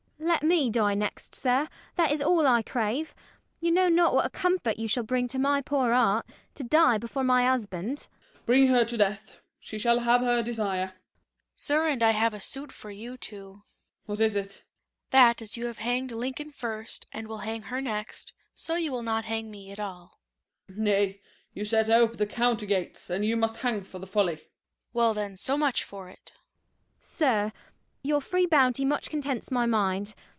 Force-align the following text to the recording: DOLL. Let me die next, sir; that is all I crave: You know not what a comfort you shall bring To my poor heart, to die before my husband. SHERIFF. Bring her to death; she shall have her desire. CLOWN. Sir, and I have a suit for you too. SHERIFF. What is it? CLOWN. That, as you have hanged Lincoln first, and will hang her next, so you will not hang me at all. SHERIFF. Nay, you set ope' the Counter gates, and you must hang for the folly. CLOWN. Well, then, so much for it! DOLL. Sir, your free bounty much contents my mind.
DOLL. 0.21 0.29
Let 0.29 0.43
me 0.43 0.69
die 0.69 0.93
next, 0.93 1.33
sir; 1.33 1.67
that 1.95 2.11
is 2.11 2.21
all 2.21 2.45
I 2.45 2.61
crave: 2.61 3.13
You 3.59 3.71
know 3.71 3.89
not 3.89 4.13
what 4.13 4.25
a 4.25 4.29
comfort 4.29 4.77
you 4.77 4.87
shall 4.87 5.03
bring 5.03 5.27
To 5.27 5.39
my 5.39 5.61
poor 5.61 5.91
heart, 5.93 6.27
to 6.55 6.63
die 6.63 6.99
before 6.99 7.23
my 7.23 7.45
husband. 7.47 7.99
SHERIFF. 7.99 8.45
Bring 8.45 8.67
her 8.67 8.85
to 8.85 8.97
death; 8.97 9.37
she 9.59 9.79
shall 9.79 9.99
have 10.01 10.21
her 10.21 10.41
desire. 10.43 10.87
CLOWN. 10.89 10.99
Sir, 11.55 11.87
and 11.87 12.03
I 12.03 12.11
have 12.11 12.35
a 12.35 12.39
suit 12.39 12.71
for 12.71 12.91
you 12.91 13.17
too. 13.17 13.63
SHERIFF. 14.05 14.07
What 14.07 14.19
is 14.21 14.35
it? 14.35 14.47
CLOWN. 14.53 14.65
That, 15.09 15.41
as 15.41 15.57
you 15.57 15.65
have 15.65 15.79
hanged 15.79 16.11
Lincoln 16.11 16.51
first, 16.51 17.07
and 17.11 17.27
will 17.27 17.39
hang 17.39 17.63
her 17.63 17.81
next, 17.81 18.31
so 18.53 18.75
you 18.75 18.91
will 18.91 19.03
not 19.03 19.25
hang 19.25 19.49
me 19.49 19.71
at 19.71 19.79
all. 19.79 20.19
SHERIFF. 20.69 20.77
Nay, 20.81 21.21
you 21.53 21.65
set 21.65 21.89
ope' 21.89 22.17
the 22.17 22.27
Counter 22.27 22.67
gates, 22.67 23.09
and 23.09 23.25
you 23.25 23.35
must 23.35 23.57
hang 23.57 23.83
for 23.83 23.97
the 23.99 24.07
folly. 24.07 24.35
CLOWN. 24.37 24.45
Well, 24.93 25.13
then, 25.15 25.35
so 25.35 25.57
much 25.57 25.83
for 25.83 26.09
it! 26.09 26.31
DOLL. 27.01 27.09
Sir, 27.09 27.51
your 28.03 28.19
free 28.19 28.47
bounty 28.47 28.83
much 28.83 29.11
contents 29.11 29.51
my 29.51 29.67
mind. 29.67 30.15